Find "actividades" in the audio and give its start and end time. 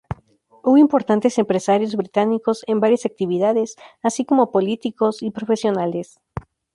3.05-3.75